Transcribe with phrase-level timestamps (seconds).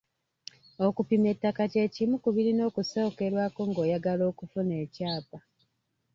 [0.87, 5.37] Okupima ettaka kye kimu ku birina okusookerwako ng’oyagala okufuna ekyapa.